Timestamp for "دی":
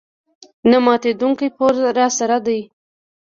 2.45-2.59